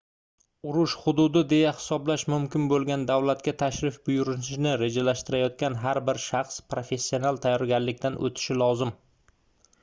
[0.69, 8.19] urush hududi deya hisoblash mumkin boʻlgan davlatga tashrif buyurishni rejalashtirayotgan har bir shaxs professional tayyorganlikdan
[8.31, 8.97] oʻtishi lozim